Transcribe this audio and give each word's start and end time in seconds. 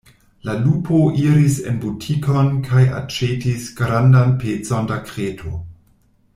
La 0.47 0.53
lupo 0.61 1.01
iris 1.23 1.57
en 1.71 1.77
butikon 1.83 2.49
kaj 2.69 2.83
aĉetis 3.01 3.69
grandan 3.83 4.35
pecon 4.47 4.93
da 4.93 5.01
kreto. 5.11 5.55